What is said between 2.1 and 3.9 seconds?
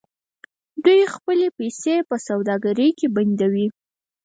سوداګرۍ کې بندوي.